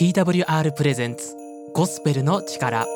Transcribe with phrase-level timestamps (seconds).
[0.00, 1.36] TWR プレゼンツ
[1.74, 2.86] ゴスペルの力。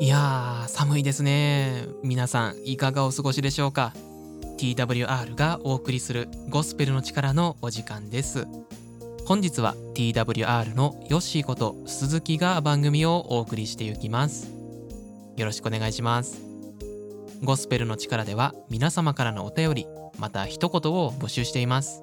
[0.00, 1.84] いやー寒いですね。
[2.02, 3.92] 皆さんいかがお過ごしでしょうか
[4.58, 8.48] ？TWR がお送りするゴスペルの力のお時間です。
[9.24, 14.50] 本日は TWR のヨッシーこと鈴木が番組をお送りしていきます。
[15.36, 16.42] よろしくお願いします。
[17.44, 19.86] ゴスペルの力では皆様からのお便り
[20.18, 22.02] また一言を募集しています。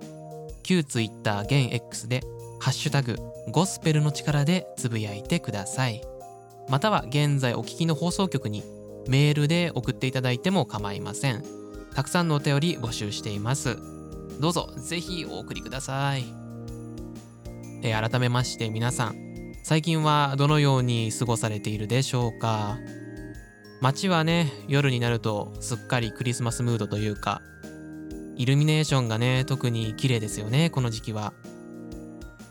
[0.64, 2.22] 旧 Twitter 現 X で
[2.60, 3.18] ハッシュタグ
[3.50, 6.02] ゴスペルの力でつぶやいてください。
[6.70, 8.64] または現在お聞きの放送局に
[9.08, 11.44] メールで送っていただいても構いません。
[11.96, 13.78] たくさんのお便り募集しています。
[14.40, 16.24] どうぞぜひお送りください。
[17.84, 22.78] え改めまして皆さん最近はどのように過ごされているでしょうか？
[23.82, 27.42] 街はね夜になるとすっかりクリスマスムードというか
[28.38, 31.34] イルミネーションがね特に綺麗ですよねこの時期は。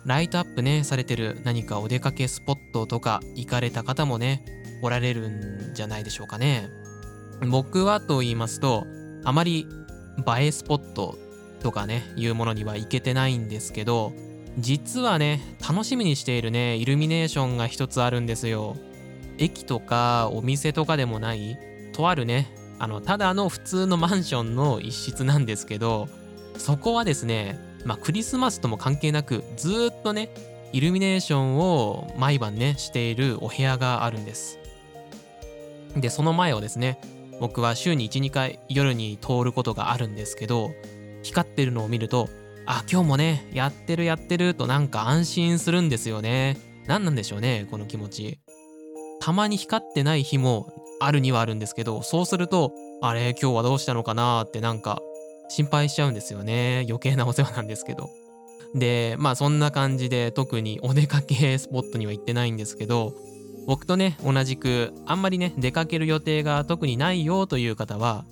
[0.06, 4.42] ライトアップねされてる何かお出かけスポットとか行かれた方もね
[4.82, 6.70] おられるんじゃないでしょうかね。
[7.48, 8.86] 僕はと言いますと
[9.24, 9.66] あまり
[10.38, 11.18] 映えスポット
[11.60, 14.12] とかねいうものには行けてないんですけど
[14.58, 18.76] 実はね楽しみにしているねイルミネーションが一つあるんですよ。
[19.38, 21.58] 駅とかお店とかでもない
[21.92, 22.50] とあるね
[22.80, 26.08] あのただの普通のマンションの一室なんですけど
[26.56, 30.30] そこはですねまあクリスマスとも関係なくずっとね
[30.72, 34.58] イルミネーションを毎晩ねしているお部屋があるんです。
[35.94, 37.00] でその前をですね
[37.38, 40.70] 僕は週に12回夜に通ることがあるんですけど
[41.22, 42.28] 光ってるのを見ると
[42.64, 46.56] あ今日もねやってるやってるとなんか安心するんですよね。
[46.86, 48.38] 何なんでしょうねこの気持ち。
[49.30, 55.00] たまに光ってない日もあるにはあるんですけどそうするとあれ今日はどうしたのかなってなんか
[55.48, 56.84] 心配しちゃうんですよね。
[56.88, 58.10] 余計なお世話なんですけど。
[58.74, 63.14] でまあそんな感じで特にお出かけスポットには行ってないんですけど
[63.68, 68.24] 僕とね同じくあんまりね出かける予定が特にないよという方は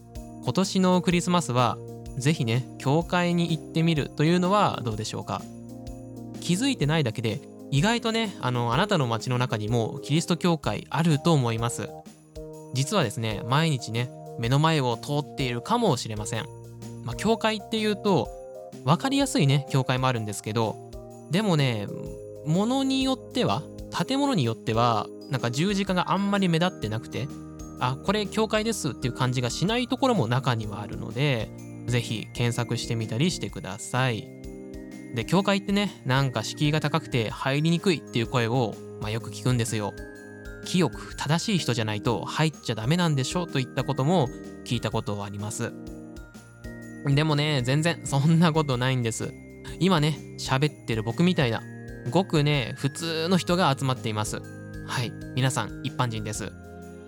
[0.43, 1.79] 今年のクリスマスは
[2.17, 5.43] ぜひね教会に行ってみるというのはどうでしょうか。
[6.41, 7.41] 気づいてないだけで
[7.71, 11.89] 意外とねあのあなたの街の中にもキリスト教会あると思います。
[12.75, 16.47] 実はですね毎日ね目の前を通っているかもしれません。
[17.05, 18.29] まあ教会っていうと
[18.85, 20.91] 分かりやすいね教会もあるんですけど
[21.31, 21.87] でもね
[22.47, 23.63] ものによっては
[24.07, 27.29] 建物によってはなんか十字架があんまり目立ってなくて
[27.81, 31.51] あこれ教会ですっていう感じがしないところも中にはあるので
[31.87, 34.38] ぜひ検索してみたりしてください。
[35.15, 39.93] で教会ってねなんか敷居が高くて入りにくいっていう声を、まあ、よく聞くんですよ。
[40.65, 44.29] 清く正しい人じゃないと入っちゃダメなんでしょといったことも
[44.65, 45.73] 聞いたことはあります。
[47.07, 49.33] でもね全然そんなことないんです。
[49.81, 51.63] 今ね喋ってる僕みたいな
[52.11, 54.41] ごくね普通の人が集まっています。
[54.87, 56.53] はい皆さん一般人です。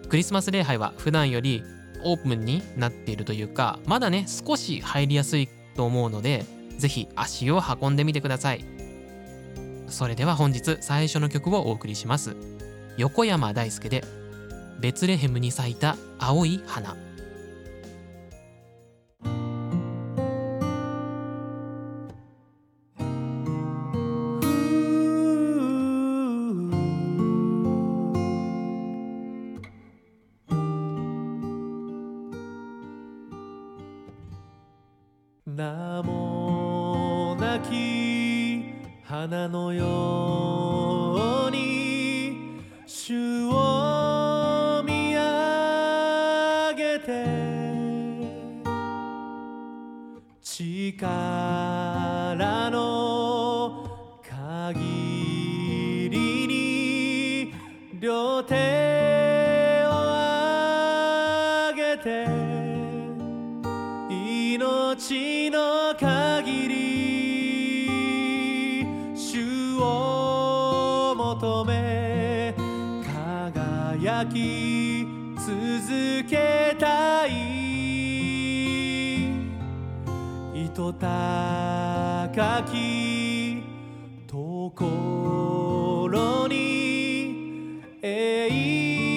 [0.08, 1.62] クリスマス礼拝は普段より
[2.02, 6.44] オープンになっているというかまだね少し入りやすいと思うので
[6.80, 8.64] ぜひ足を運んでみてください。
[9.88, 12.34] それでは本日最初の曲をお送りします。
[12.96, 14.02] 横山大輔で
[14.80, 16.96] ベツレヘムに咲いた青い花。
[71.40, 72.54] 求め
[73.02, 75.06] 輝き
[75.38, 77.30] 続けたい。
[80.66, 83.62] 糸高き
[84.26, 89.09] ところに栄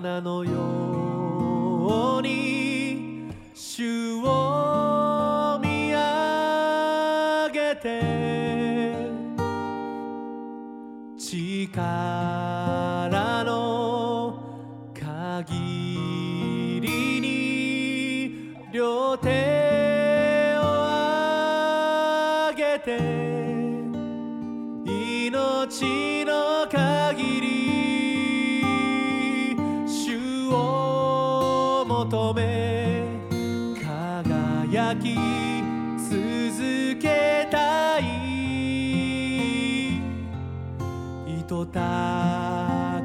[0.00, 0.67] 花のよう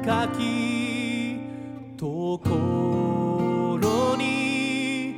[0.04, 1.40] 高き
[1.96, 5.14] ところに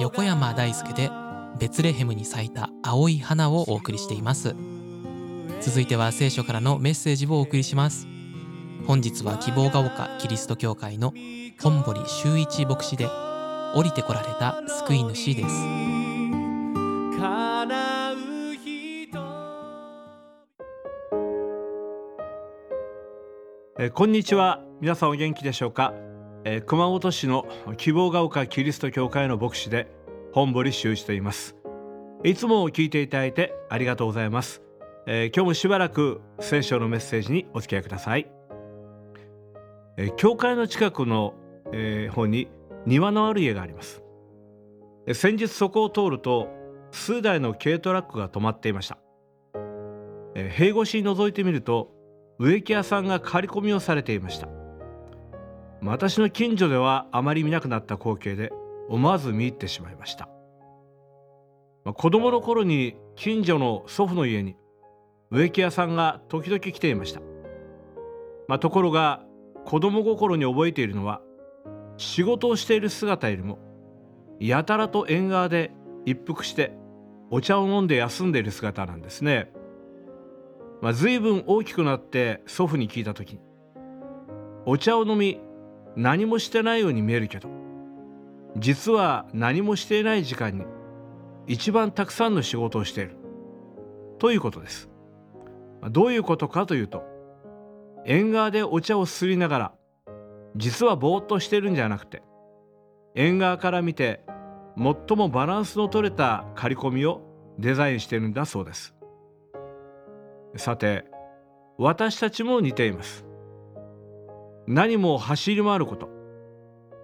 [0.00, 1.10] 横山大輔で
[1.58, 4.54] ベツレヘムに咲いた青い花をお送りしています。
[5.60, 8.06] 続いては聖書からのメッセージをお送りします。
[8.86, 11.12] 本日は希望が丘キリスト教会の
[11.60, 13.08] 本堀修一牧師で
[13.74, 16.05] 降りてこられた救い主です。
[23.78, 24.62] えーこんにちは。
[24.80, 25.92] 皆さんお元気でしょうか、
[26.44, 27.46] えー熊本市の
[27.76, 29.86] 希望が丘キリスト教会の牧師で
[30.32, 31.56] 本堀修一と言います。
[32.24, 34.62] いつも聞いていただいてありがとうございます、
[35.06, 38.26] えー今日もしばらく聖書のメッセージにお付き合いください、
[39.98, 41.34] えー教会の近くの、
[41.74, 42.48] えー方に
[42.86, 44.02] 庭のある家があります。
[45.06, 46.48] えー先日そこを通ると
[46.92, 48.96] 数台の軽トラックが止まっていました。
[50.34, 51.94] えー塀越しに覗いてみると
[52.38, 54.48] 植木屋さんが刈り込みをされていました。
[55.82, 58.52] 私の近所ではあまり見なくなった光景で
[58.88, 60.28] 思わず見入ってしまいました。
[61.84, 64.56] まあ子供の頃に近所の祖父の家に
[65.30, 67.20] 植木屋さんが時々来ていました、
[68.46, 69.24] まあ、ところが
[69.64, 71.20] 子供心に覚えているのは
[71.96, 73.58] 仕事をしている姿よりも
[74.38, 75.72] やたらと縁側で
[76.04, 76.72] 一服して
[77.30, 79.50] お茶を飲んで休んでいる姿なんですね。
[80.82, 83.40] まあ、随分大きくなって祖父に聞いた時
[84.66, 85.40] お茶を飲み
[85.96, 87.48] 何もしてないように見えるけど
[88.58, 90.64] 実は何もしていない時間に
[91.46, 93.16] 一番たくさんの仕事をしている
[94.18, 94.88] ということです。
[95.80, 97.04] まあどういうことかというと
[98.04, 99.72] 縁側でお茶をすりながら
[100.56, 102.22] 実はぼーっとしてるんじゃなくて
[103.14, 104.24] 縁側から見て
[104.76, 107.22] 最もバランスの取れた刈り込みを
[107.58, 108.95] デザインしてるんだそうです。
[110.56, 111.04] さて
[111.78, 113.24] 私たちも似ています。
[114.66, 116.08] 何も走り回ること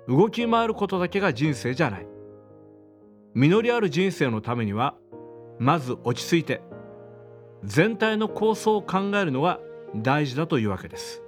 [0.08, 2.06] 動き回ることだけが人生じゃない。
[3.34, 4.94] 実りある人生のためには
[5.58, 6.60] まず落ち着いて
[7.64, 9.60] 全体の構想を考えるのが
[9.94, 11.22] 大事だというわけです。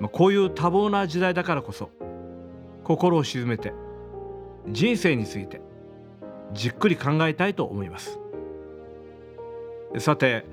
[0.00, 1.90] まこういう多忙な時代だからこそ
[2.84, 3.72] 心を静めて
[4.68, 5.60] 人生について
[6.52, 8.18] じっくり考えたいと思います。
[9.98, 10.44] さて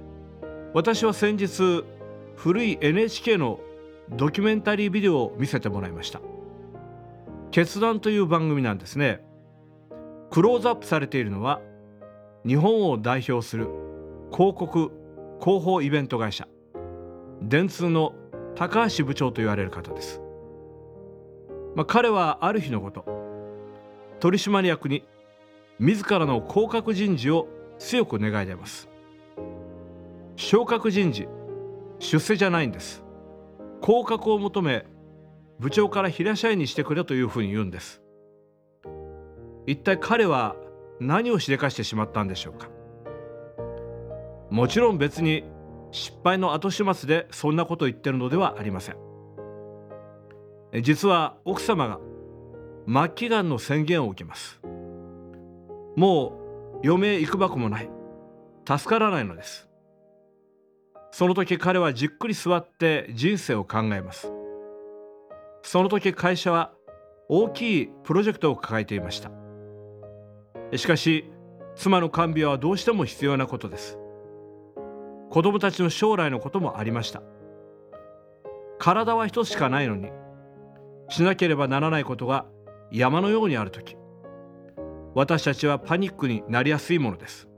[0.74, 1.84] 私は先日
[2.36, 3.60] 古い NHK の
[4.12, 6.22] ドキュメンタリービデオを見せてもらいました。
[7.52, 9.24] 決断という番組なんですね。
[10.30, 11.62] クローズアップされているのは
[12.46, 13.68] 日本を代表する
[14.32, 14.92] 広告
[15.42, 16.48] 広報イベント会社。
[17.42, 18.14] 電通の
[18.56, 20.22] 高橋部長と言われる方です、
[21.76, 23.06] まあ、彼はある日のこと
[24.20, 25.06] 取締役に
[25.80, 27.48] 自らの降格人事を
[27.78, 28.90] 強く願い出ます。
[30.42, 31.28] 昇格人事。
[32.00, 33.04] 出世じゃないんです。
[33.82, 34.86] 降格を求め
[35.60, 38.02] 部長から平社員にしてくれというふうに言うんです。
[39.68, 40.56] 一体彼は
[41.02, 42.70] 何をしでかしてしまったんでしょうか。
[44.50, 45.44] もちろん別に
[45.92, 48.96] 失敗の後始末でそんなことを言ってるのではありません。
[50.82, 52.00] 実は奥様が
[52.88, 54.62] 末期がんの宣言を受けます。
[55.98, 57.90] もう余命いくばくもない。
[58.66, 59.69] 助からないのです。
[61.20, 64.32] その時彼はじっくり座って人生を考えます。
[65.64, 66.72] その時会社は
[67.28, 69.30] 大きいプロジェクトを抱えていました。
[70.78, 71.30] しかし
[71.76, 74.00] 妻の看病はどうしても必要なことです。
[75.30, 77.22] 子供たちの将来のこともありました。
[78.78, 80.14] 体は一つしかないのに
[81.10, 82.46] しなければならないことが
[82.94, 83.98] 山のようにある時
[85.16, 87.50] 私たちはパニックになりやすいものです。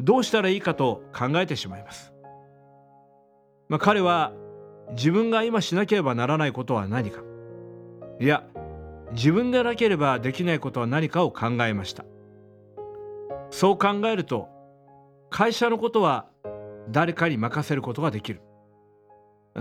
[0.00, 2.13] どうしたらいいかと考えてしまいます。
[3.68, 4.32] まあ、彼は
[4.92, 7.22] 自分が今しなければならないことは何か。
[8.20, 8.44] いや
[9.12, 12.04] 自分でなければできないことは何かを考えました。
[13.50, 14.48] そう考えると
[15.30, 16.26] 会社のことは
[16.90, 18.40] 誰かに任せることができる。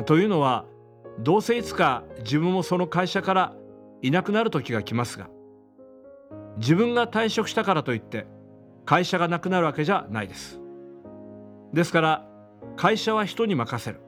[0.05, 0.65] というのは
[1.19, 3.53] どうせいつか自分もその会社から
[4.01, 5.29] いなくなる時が来ますが
[6.57, 8.25] 自分が退職したからといって
[8.85, 10.59] 会社がなくなるわけじゃないです。
[11.73, 12.32] ですから
[12.75, 13.99] 会社は人に任せる。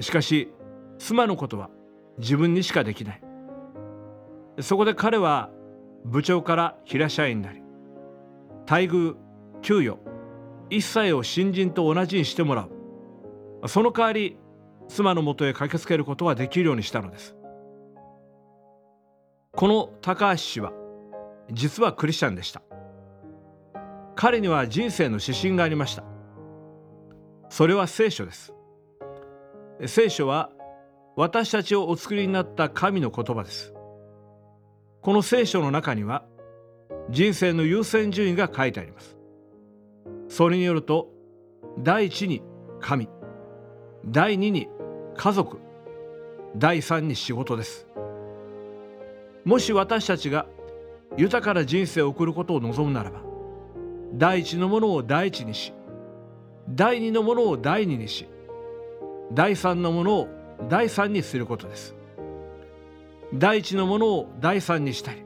[0.00, 0.52] しかし
[0.98, 1.70] 妻のことは
[2.18, 3.22] 自分にしかできない。
[4.60, 5.50] そこで彼は
[6.04, 7.62] 部長から平社員になり
[8.68, 9.16] 待遇
[9.62, 9.98] 給与
[10.70, 12.68] 一切を新人と同じにしてもら
[13.62, 13.68] う。
[13.68, 14.38] その代わり
[14.88, 17.36] 妻のもとへ駆けつけることができるようにしたのです。
[19.52, 20.72] この高橋氏は
[21.52, 22.62] 実はクリスチャンでした。
[24.16, 26.04] 彼には人生の指針がありました。
[27.54, 28.52] それは聖書です。
[29.86, 30.50] 聖書は
[31.14, 33.72] 私たちをお作りになった神の言葉です。
[35.02, 36.24] この聖書の中には
[37.10, 39.16] 人生の優先順位が書いてあります。
[40.26, 41.12] それによると
[41.78, 42.42] 第一に
[42.80, 43.08] 神
[44.04, 44.66] 第二に
[45.16, 45.60] 家族
[46.56, 47.86] 第三に仕事です。
[49.44, 50.46] もし私たちが
[51.16, 53.20] 豊かな人生を送ることを望むならば
[54.12, 55.72] 第一のものを第一にし
[56.68, 58.26] 第二のものを第二にし
[59.32, 60.28] 第三のものを
[60.68, 61.94] 第三にすることです。
[63.32, 65.24] 第一のものを第三にしたり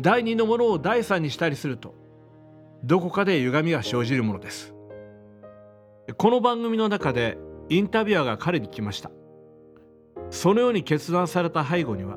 [0.00, 1.94] 第二のものを第三にしたりすると
[2.82, 4.74] どこかで歪みが生じるものです。
[6.16, 9.10] この番組の中でインタビュアーが彼に来ました。
[10.30, 12.16] そのように決断された背後には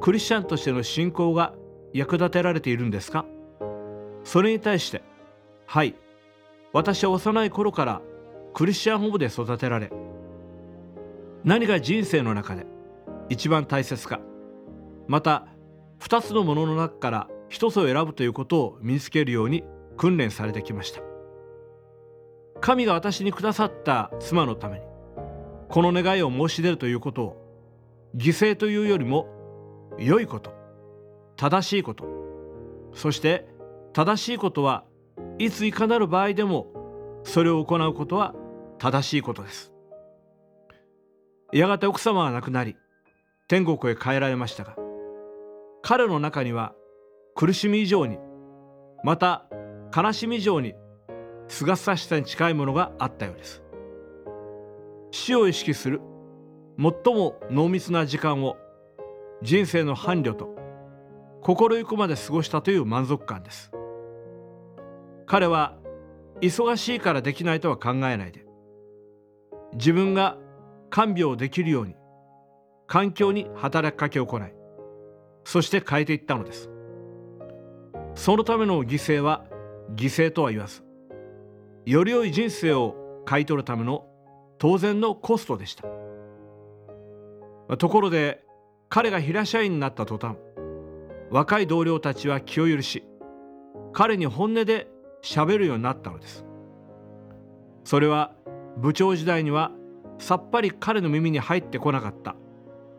[0.00, 1.54] クリスチャンとしての信仰が
[1.92, 3.26] 役立てられているんですか？
[4.24, 5.02] それに対して
[5.66, 5.94] はい
[6.74, 8.02] 私は幼い頃から
[8.52, 9.90] クリスチャン保護で育てられ
[11.42, 12.66] 何が人生の中で
[13.30, 14.20] 一番大切か
[15.08, 15.46] また
[16.00, 19.64] 2つのものの中から1つを選ぶということを身につけるように
[19.96, 21.00] 訓練されてきました。
[22.64, 24.86] 神が私にくださった妻のために
[25.68, 27.36] この願いを申し出るということを
[28.16, 29.28] 犠牲というよりも
[29.98, 30.52] 良いこと
[31.36, 32.06] 正しいこと
[32.94, 33.46] そして
[33.92, 34.84] 正しいことは
[35.38, 36.66] いついかなる場合でも
[37.24, 38.34] それを行うことは
[38.78, 39.72] 正しいことです。
[41.52, 42.76] やがて奥様は亡くなり
[43.48, 44.76] 天国へ帰られましたが
[45.82, 46.74] 彼の中には
[47.34, 48.18] 苦しみ以上に
[49.04, 49.46] また
[49.94, 50.74] 悲しみ以上に
[51.48, 53.62] すがすがしさに近いものがあったようです。
[55.10, 56.00] 死を意識する
[56.76, 58.56] 最も濃密な時間を
[59.42, 60.48] 人生の伴侶と
[61.40, 63.70] 心ゆくまで過ごしたという満足感です。
[65.26, 65.76] 彼は
[66.40, 68.44] 忙しいからできないとは考えないで
[69.74, 70.36] 自分が
[70.90, 71.96] 看病できるように
[72.86, 74.42] 環境に働きかけを行い
[75.44, 76.70] そして変えていったのです。
[78.14, 79.44] そのための犠牲は
[79.94, 80.82] 犠牲とは言わず
[81.84, 84.06] より良い人生を買い取るための
[84.58, 85.84] 当然のコストでした。
[87.76, 88.44] ところで
[88.88, 90.36] 彼が平社員になった途端
[91.30, 93.04] 若い同僚たちは気を許し
[93.92, 94.88] 彼に本音で
[95.24, 96.44] 喋るようになったのです。
[97.82, 98.32] それは
[98.76, 99.72] 部長時代には
[100.18, 102.36] さっぱり彼の耳に入ってこなかった。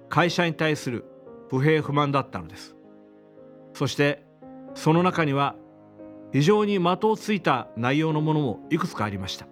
[0.09, 1.05] 会社に対する
[1.49, 2.75] 不平不満だったのです。
[3.73, 4.25] そして
[4.73, 5.55] その中には
[6.31, 9.47] 非常に的をついた内容のものもいくつかありました。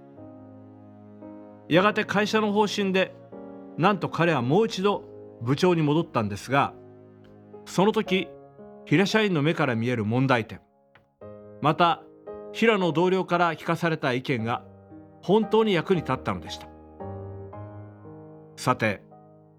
[1.70, 3.16] やがて会社の方針で
[3.78, 5.04] なんと彼はもう一度
[5.42, 6.74] 部長に戻ったんですが
[7.66, 8.28] その時
[8.86, 10.60] 平社員の目から見える問題点。
[11.62, 12.04] また
[12.54, 14.64] 平野同僚から聞かされた意見が
[15.22, 16.68] 本当に役に立ったのでした。
[18.56, 19.02] さて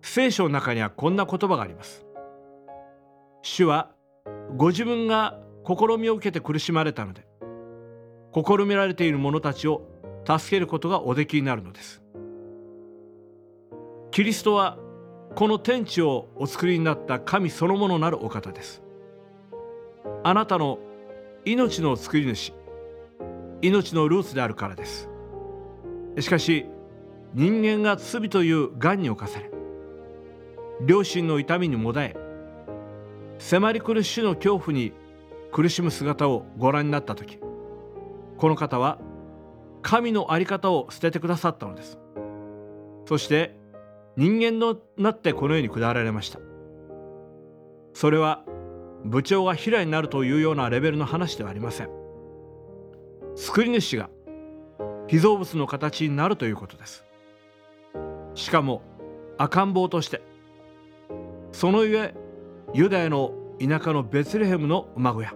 [0.00, 2.06] 聖書の中にはこんな言葉があります。
[3.42, 3.90] 主は
[4.56, 7.26] ご自分が試みを受けて苦しまれたので
[8.32, 9.82] 試みられている者たちを
[10.26, 12.00] 助けることがおできになるのです。
[14.12, 14.78] キリストは
[15.34, 18.82] この天地をお作りになった神そのものなるお方です。
[20.22, 20.78] あなたの
[21.44, 22.52] 命の作り主
[23.66, 25.08] 命のルーツであるからです。
[26.20, 26.66] しかし
[27.32, 29.50] 人間が罪という癌に侵され
[30.86, 32.16] 両親の痛みにもだえ
[33.38, 34.92] 迫り来る死の恐怖に
[35.50, 37.38] 苦しむ姿をご覧になった時
[38.36, 38.98] この方は
[39.82, 41.98] 神の在り方を捨ててくださったのです。
[43.06, 43.56] そして
[44.16, 46.38] 人間のなってこの世に下られました。
[47.92, 48.44] それは
[49.04, 52.03] 部長が平になるというようなレベルの話ではありません。
[53.36, 54.10] 作り主が
[55.06, 57.04] 被造物の形になるということです。
[58.34, 58.82] しかも
[59.38, 60.22] 赤ん坊として
[61.52, 62.14] そのゆえ
[62.72, 65.34] ユダヤの田舎のベツレヘムの馬小屋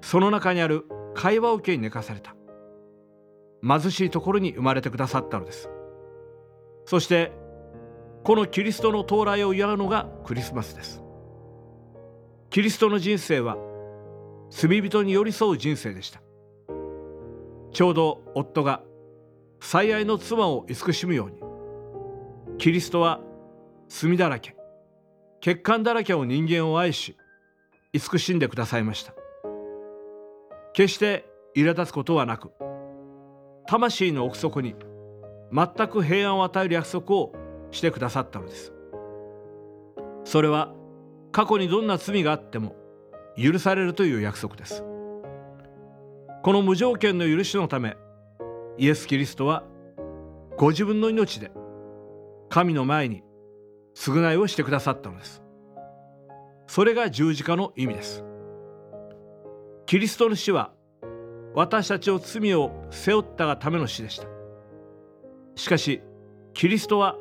[0.00, 2.34] その中にある会話を受けに寝かされた
[3.62, 5.68] 貧しいところに生まれてくださったのです。
[6.84, 7.32] そして
[8.24, 11.02] このキリストの到来を祝うのがクリスマスです。
[12.50, 13.56] キリストの人生は
[14.50, 16.21] 罪人に寄り添う人生でした。
[17.72, 18.82] ちょうど夫が
[19.60, 21.36] 最愛の妻を慈しむように。
[22.58, 23.20] キリストは
[23.88, 24.54] 罪だらけ
[25.40, 27.16] 欠陥だらけを人間を愛し
[27.92, 29.14] 慈しんでくださいました。
[30.74, 31.26] 決して
[31.56, 32.52] 苛立つことはなく
[33.66, 34.74] 魂の奥底に
[35.52, 37.32] 全く平安を与える約束を
[37.70, 38.72] してくださったのです。
[40.24, 40.72] それは
[41.32, 42.76] 過去にどんな罪があっても
[43.36, 44.84] 許されるという約束です。
[46.42, 47.96] この無条件の許しのため
[48.76, 49.62] イエス・キリストは
[50.56, 51.52] ご自分の命で
[52.48, 53.22] 神の前に
[53.94, 55.40] 償いをしてくださったのです。
[56.66, 58.24] それが十字架の意味です。
[59.86, 60.72] キリストの死は
[61.54, 64.26] 私たちを罪を背負ったがための死でした。
[65.54, 66.02] しかし
[66.54, 67.16] キリストは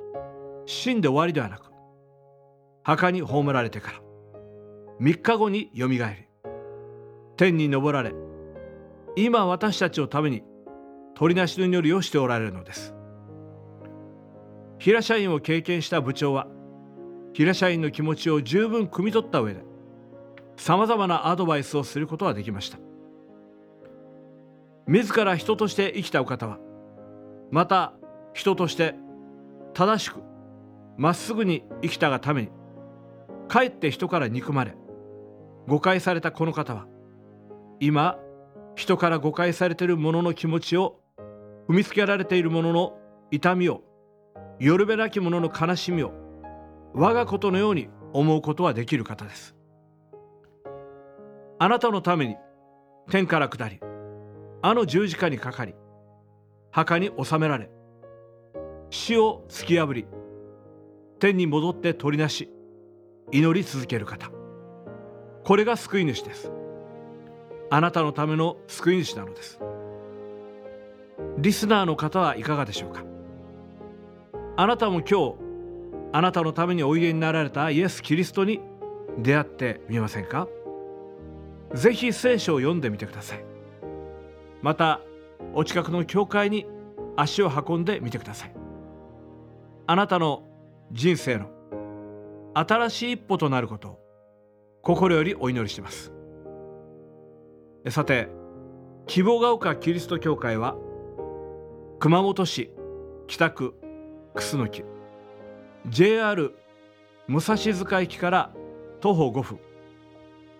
[0.65, 1.71] 死んで終わりではなく
[2.81, 4.01] 墓に葬られてから
[4.99, 6.51] 3日後によみがえり
[7.37, 8.13] 天に昇られ
[9.15, 10.43] 今私たちのために
[11.15, 12.93] 取りなしの祈りをしておられるのです。
[14.79, 16.47] 平社員を経験した部長は
[17.33, 19.63] 平社員の気持ちを十分汲み取った上で
[20.57, 22.79] さまざまなアドバイスをすることができました。
[24.87, 26.59] 自ら人として生きたお方は
[27.51, 27.93] また
[28.33, 28.95] 人として
[29.73, 30.19] 正しく
[30.97, 32.49] まっすぐに生きたがために
[33.47, 34.75] かえって人から憎まれ
[35.67, 36.87] 誤解されたこの方は
[37.79, 38.17] 今
[38.75, 40.99] 人から誤解されている者の気持ちを
[41.69, 42.97] 踏みつけられている者の
[43.31, 43.81] 痛みを
[44.59, 46.11] よるべなき者の悲しみを
[46.93, 49.55] 我がことのように思うことはできる方です。
[51.59, 52.37] あなたのために
[53.09, 53.79] 天から下り
[54.61, 55.75] あの十字架にかかり
[56.71, 57.69] 墓に収められ
[58.89, 60.07] 死を突き破り
[61.19, 62.49] 天に戻って取りなし
[63.31, 64.31] 祈り続ける方。
[65.43, 66.51] これが救い主です。
[67.73, 69.57] あなたのための救い主なのです。
[71.37, 73.05] リスナーの方はいかがでしょうか？
[74.57, 75.35] あなたも今日
[76.11, 78.59] あなたのためにおいでになられたイエス・キリストに
[79.17, 80.49] 出会ってみませんか？
[81.73, 83.45] ぜひ聖書を読んでみてください。
[84.61, 84.99] また
[85.53, 86.67] お近くの教会に
[87.15, 88.53] 足を運んでみてください。
[89.87, 90.43] あなたの
[90.91, 91.49] 人生の
[92.53, 93.99] 新しい一歩となることを
[94.81, 96.11] 心よりお祈りします。
[97.89, 98.29] さて
[99.07, 100.75] 希望が丘キリスト教会は
[101.99, 102.71] 熊本市
[103.27, 103.75] 北区
[104.35, 104.83] 楠木
[105.87, 106.53] JR
[107.27, 108.51] 武蔵塚駅から
[108.99, 109.59] 徒歩5分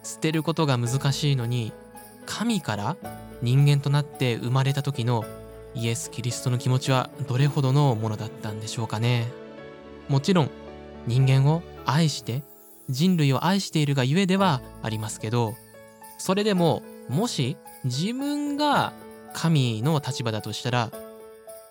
[0.05, 1.73] 捨てることが難しいのに
[2.27, 2.97] 神から
[3.42, 5.25] 人間となって生まれた時の
[5.75, 9.29] イエス・キリストの気持ちはどれほどのものだったんでしょうかね。
[10.09, 10.51] もちろん
[11.07, 12.42] 人間を愛して
[12.88, 15.55] 人類を愛しているがゆえではありますけど
[16.18, 18.92] それでももし自分が
[19.33, 20.90] 神の立場だとしたら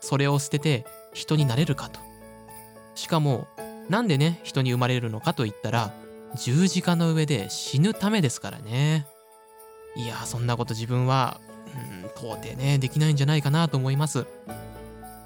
[0.01, 1.99] それを捨てて人になれるかと。
[2.95, 3.47] しかも
[3.89, 5.93] なんでね人に生まれるのかといったら
[6.35, 9.07] 十字架の上で死ぬためですからね。
[9.95, 11.39] いやそんなこと自分は
[11.75, 14.25] うん到底ねできないんじゃないかなと思います。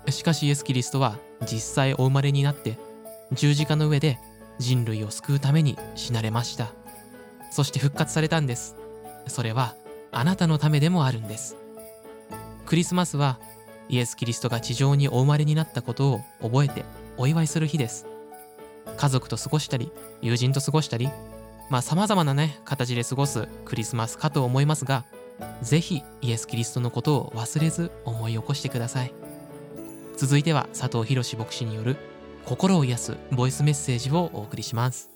[0.09, 2.77] しかしイエス・キリストは実際お生まれになって
[3.33, 4.19] 十字架の上で
[4.57, 6.71] 人類を救うために死なれました。
[7.51, 8.75] そして復活されたんです。
[9.27, 9.75] それは
[10.11, 11.57] あなたのためでもあるんです。
[12.65, 13.39] クリスマスは
[13.89, 16.85] イエス・キリストが地上にお生まれになったことを覚えて
[17.17, 18.05] お祝いする日です。
[18.97, 21.09] 家族と過ごしたり友人と過ごしたり
[21.69, 25.05] まあ様々なね形で過ごすクリスマスかと思いますが
[25.61, 29.13] ぜひイエス・キリストのことを忘れず思い起こしてください。
[30.15, 31.97] 続いては佐藤博牧師による
[32.45, 35.11] 心を癒すボイスメッセージをお送りします。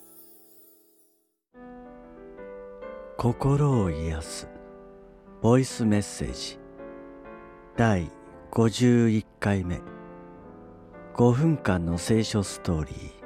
[3.16, 4.48] 心を癒す
[5.40, 6.58] ボイスメッセージ
[7.76, 8.10] 第
[8.52, 9.80] 51回目。
[11.14, 13.22] 5分間の聖書ストーリー。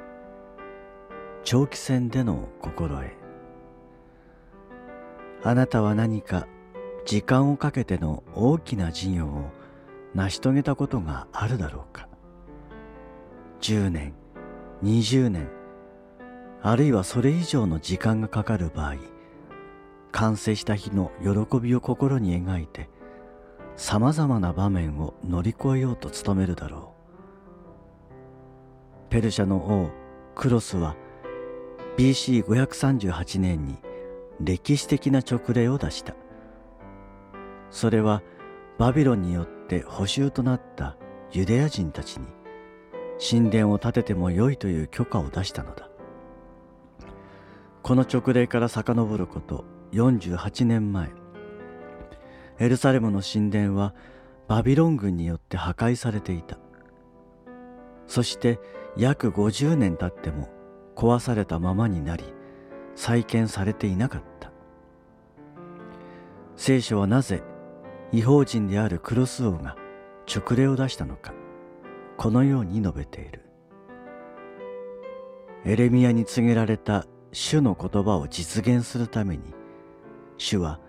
[1.45, 3.11] 長期戦での心得。
[5.43, 6.47] あなたは何か
[7.07, 9.51] 時間をかけての大きな事業を
[10.15, 12.09] 成し遂げたことがあるだろうか。
[13.61, 14.13] 10年
[14.83, 15.49] 20年
[16.63, 18.97] あるいはそれ以上の時間がかかる場合
[20.11, 22.91] 完成した日の喜びを心に描いて
[23.77, 26.93] さまざまな場面を乗り越えようと努めるだろ
[29.09, 29.11] う。
[29.11, 29.91] ペルシャの王
[30.35, 30.97] クロスは
[31.99, 33.79] BC538 年に
[34.41, 36.15] 歴史的な勅令を出した。
[37.71, 38.23] それは
[38.79, 40.97] バビロンによって捕囚となった
[41.33, 42.27] ユダヤ人たちに
[43.19, 45.89] 神殿を建ててもよいという許可を出したのだ。
[47.83, 51.11] この勅令から遡ること48年前
[52.59, 53.95] エルサレムの神殿は
[54.49, 56.59] バビロン軍によって破壊されていた。
[58.07, 58.61] そして
[58.97, 60.49] 約50年経っても
[60.95, 62.25] 壊されたままになり
[62.95, 64.53] 再建されていなかった。
[66.57, 67.43] 聖書はなぜ
[68.13, 69.77] 違法人であるクロス王が
[70.27, 71.35] 勅令を出したのか
[72.17, 73.43] このように述べている。
[75.65, 79.53] エレミアに告げられた主の言葉を実現するために
[80.39, 80.81] 主は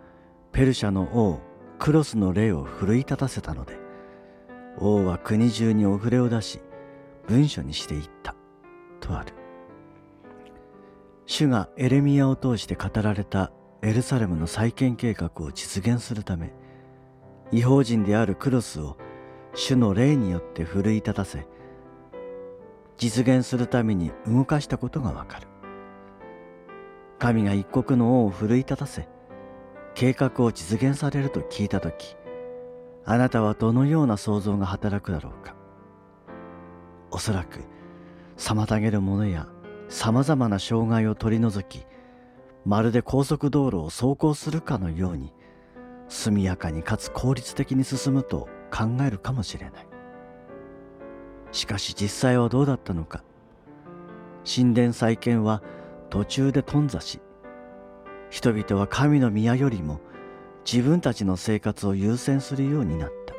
[0.51, 1.39] ペルシャの王
[1.79, 3.77] クロスの霊を奮い立たせたので
[4.77, 6.59] 王は国中にお触れを出し
[7.27, 8.35] 文書にしていった
[8.99, 9.33] とある。
[11.25, 13.51] 主がエレミアを通して語られた
[13.81, 16.53] エルサレムの再建計画を実現するため
[17.51, 18.97] 違法人であるクロスを
[19.53, 21.47] 主の霊によって奮い立たせ
[22.97, 25.47] 実現するために動かしたことがわかる
[27.19, 29.07] 神が一国の王を奮い立たせ
[29.97, 32.15] 計画を実現されると聞いたとき、
[33.03, 35.55] あなたはどのような想像が働くだろうか。
[37.09, 37.61] おそらく、
[38.37, 39.47] 妨げるものや
[39.89, 41.83] 様々な障害を取り除き、
[42.63, 45.33] まるで高速道路を走行するかのように、
[46.09, 49.87] 速やかにかつ効率的に進むと考えるかもしれない。
[51.51, 53.23] しかし実際はどうだったのか。
[54.45, 55.61] 神殿再建は
[56.09, 57.19] 途中で頓挫し、
[58.29, 59.99] 人々は神の宮よりも
[60.69, 63.33] 自分たちの生活を優先するようになった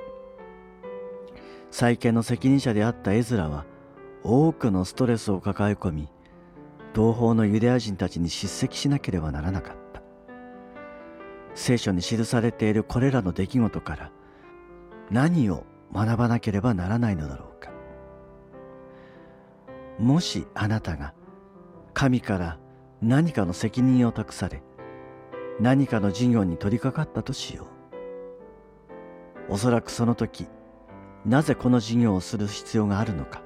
[1.70, 3.66] 再建の責任者であったエズラは
[4.24, 6.08] 多くのストレスを抱え込み
[6.94, 9.77] 同胞のユダヤ人たちに叱責しなければならなかった
[11.58, 14.12] 聖書に記されているこれらの出来事から
[15.10, 17.70] 何を学ばなければならないのだろうか
[19.98, 21.14] もしあなたが
[21.94, 22.58] 神から
[23.02, 24.62] 何かの責任を託され
[25.60, 27.64] 何かの事業に取り掛かったとしよ
[29.48, 29.54] う。
[29.54, 30.46] おそらくその時、
[31.26, 33.42] なぜこの事業をする必要があるのか、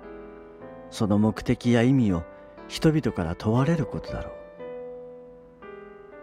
[0.90, 2.22] その目的や意味を
[2.68, 4.41] 人々から問われることだろう。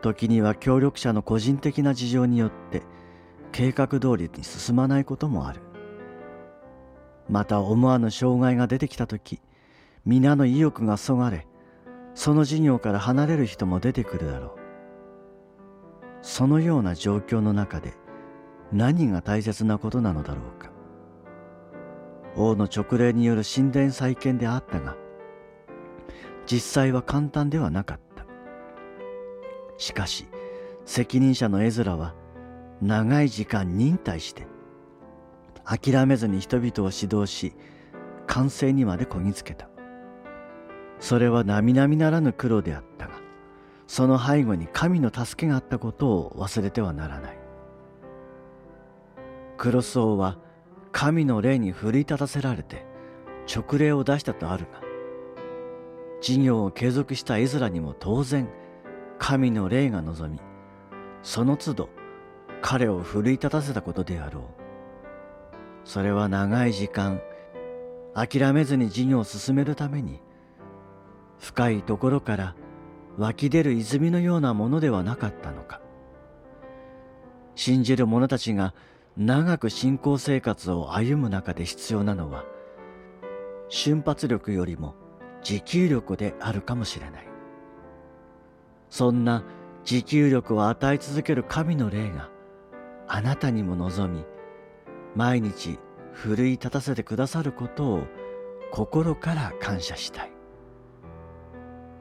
[0.01, 2.83] 時には協力者の個人的な事情によって
[3.51, 5.62] 計画通りに進まないこともある。
[7.29, 9.39] また思わぬ障害が出てきた時、
[10.05, 11.47] 皆の意欲がそがれ、
[12.15, 14.59] その事業から離れる人も出てくるだろう。
[16.21, 17.93] そのような状況の中で
[18.71, 20.71] 何が大切なことなのだろうか
[22.35, 24.95] 王の勅令による神殿再建であったが
[26.45, 28.09] 実際は簡単ではなかった
[29.79, 30.27] しかし
[30.85, 32.13] 責任者の絵面は
[32.81, 34.45] 長い時間忍耐して
[35.65, 37.55] 諦めずに人々を指導し
[38.27, 39.67] 完成にまでこぎつけた。
[40.99, 43.13] それは並々ならぬ苦労であったが
[43.87, 47.39] その背後に神の助けがあったことを忘れてはならない。
[49.57, 50.37] クロス王は
[50.91, 52.85] 神の霊に奮い立たせられて
[53.45, 54.81] 勅令を出したとあるが
[56.21, 58.49] 事業を継続した絵面にも当然
[59.19, 60.39] 神の霊が望み
[61.21, 61.89] その都度
[62.62, 64.43] 彼を奮い立たせたことであろう。
[65.86, 67.21] それは長い時間
[68.13, 70.19] 諦めずに事業を進めるために
[71.38, 72.55] 深いところから
[73.17, 75.82] 湧き出る泉のようなものではなかったのか。
[77.55, 78.73] 信じる者たちが
[79.17, 82.45] 長く信仰生活を歩む中で必要なのは
[83.67, 84.95] 瞬発力よりも
[85.43, 87.28] 持久力であるかもしれない。
[88.89, 89.43] そんな
[89.84, 92.30] 持久力を与え続ける神の霊が
[93.08, 94.25] あなたにも望み
[95.15, 95.80] 毎日
[96.13, 98.04] 奮い立たせてくださることを
[98.71, 100.32] 心から感謝したい。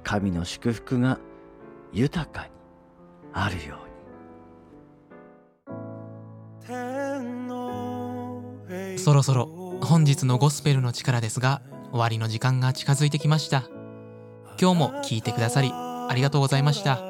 [0.02, 1.18] 神の祝福が
[1.92, 2.50] 豊かに
[3.32, 3.88] あるように。
[8.98, 9.46] そろそろ
[9.80, 13.64] 本日のゴスペルの力ですが終わりの時間が近づいてきました。
[14.60, 17.00] 今日も聞いてくださりありがとうございました。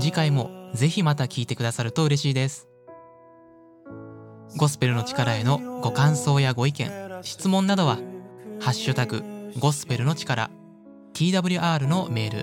[0.00, 2.68] 次回もぜひまた聞いてくださると嬉しいです。
[4.56, 6.90] ゴスペルの力へのご感想やご意見
[7.22, 7.96] 質問などは
[8.60, 9.22] ハッシュタグ
[9.58, 10.50] ゴスペルの力
[11.12, 12.38] TWR のメー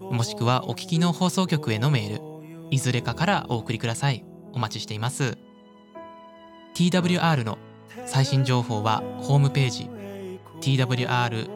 [0.00, 2.22] ルもしくはお聞きの放送局へのメール
[2.70, 4.24] いずれかからお送りください。
[4.52, 5.36] お待ちしています。
[6.74, 7.58] TWR の
[8.06, 9.90] 最新情報はホームページ
[10.60, 11.48] twr.org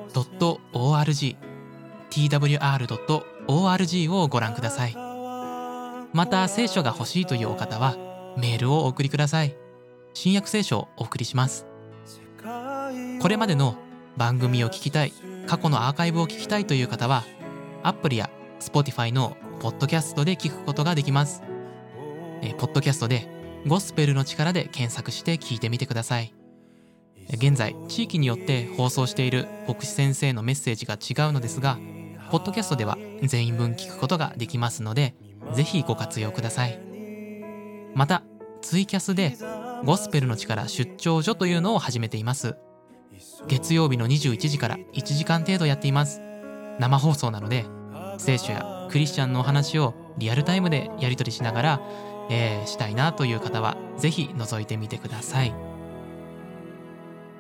[2.11, 4.95] twr.org org をご覧ください。
[6.13, 7.97] また聖書が欲しいというお方は
[8.37, 9.57] メールをお送りください。
[10.15, 11.67] 新約聖書をお送りします。
[13.21, 13.77] これまでの
[14.17, 15.13] 番組を聞きたい
[15.47, 17.25] 過去のアーカイブを聞きたいという方は
[17.83, 18.31] アプリや
[18.61, 21.43] Spotify のポッドキャストで聞くことができます。
[22.43, 23.29] えポッドキャストで
[23.67, 26.33] ゴスペルの力で検索して聞いてみてください。
[27.31, 31.79] 現在地域によって放送している牧師先生のメッセージが違うのですが
[32.31, 35.15] ポッドキャストでは全員分聞くことができますので
[35.55, 36.79] ぜひご活用ください。
[37.95, 38.23] また
[38.61, 39.37] ツイキャスで
[39.85, 42.57] ゴスペルの力出張所というのを始めています。
[43.47, 46.21] 月曜日の21時から1時間程度やっています。
[46.79, 47.65] 生放送なので
[48.19, 51.81] 聖書やクリスチャンのお話をリアルタイムでやり取りしながら、
[52.31, 55.55] えーしたいなという方はぜひ覗いてみてください。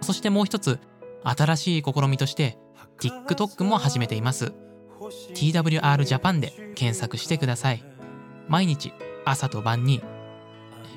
[0.01, 0.79] そしてもう一つ
[1.25, 2.59] 新しい試みとして
[2.99, 4.53] TikTok も始めています。
[5.35, 7.85] TWR Japan で検索してください。
[8.49, 8.93] 毎日
[9.25, 10.03] 朝と晩に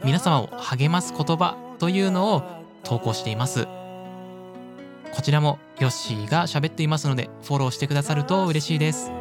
[0.04, 2.44] 皆様を励ます言葉というのを
[2.84, 3.68] 投稿しています。
[5.14, 9.12] こちらもヨッシーが喋っていますのでフォローしてくださると嬉しいです。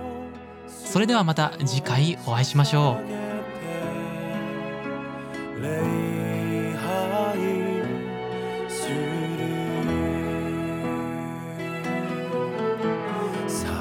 [0.67, 3.31] それではまた次回お会いしましょう。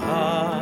[0.09, 0.58] 啊。